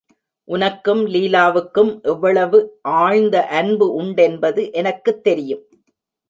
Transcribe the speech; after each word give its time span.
உனக்கும் 0.47 1.07
லீலாவுக்கும் 1.07 2.01
எவ்வளவு 2.01 2.59
ஆழ்ந்த 2.81 3.45
அன்பு 3.45 4.01
உண்டென்பது 4.01 4.71
எனக்குத் 4.71 5.23
தெரியும். 5.23 5.63